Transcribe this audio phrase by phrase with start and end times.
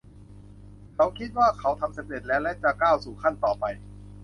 [0.95, 3.65] เขาคิดว่าเขาทำสำเร็จแล้ว และจะก้าวสู่ขั้นต่อไป